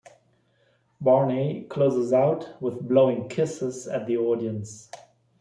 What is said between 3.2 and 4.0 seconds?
kisses